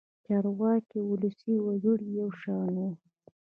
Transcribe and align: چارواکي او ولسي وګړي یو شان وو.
چارواکي 0.25 0.97
او 1.01 1.05
ولسي 1.11 1.53
وګړي 1.65 2.07
یو 2.19 2.29
شان 2.41 2.69
وو. 2.79 2.89